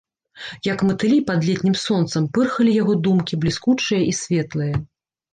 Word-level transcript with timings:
Як 0.67 0.79
матылі 0.89 1.17
пад 1.25 1.43
летнім 1.49 1.75
сонцам, 1.81 2.25
пырхалі 2.37 2.73
яго 2.77 2.95
думкі, 3.09 3.33
бліскучыя 3.43 4.01
і 4.07 4.11
светлыя. 4.21 4.73